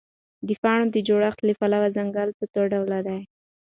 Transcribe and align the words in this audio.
د 0.47 0.49
پاڼو 0.61 0.85
د 0.95 0.97
جوړښت 1.07 1.39
له 1.47 1.53
پلوه 1.59 1.87
ځنګل 1.97 2.29
په 2.37 2.43
څوډوله 2.51 2.99
دی؟ 3.07 3.21